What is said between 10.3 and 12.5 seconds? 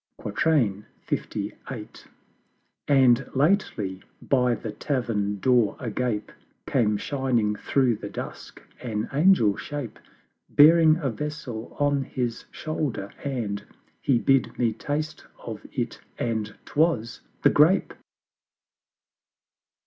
Bearing a Vessel on his